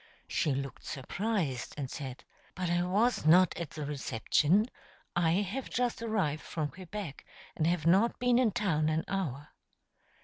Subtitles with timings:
[0.27, 2.23] She looked surprised, and said:
[2.55, 4.65] "But I was not at the reception.
[5.15, 7.23] I have just arrived from Quebec,
[7.55, 9.49] and have not been in town an hour."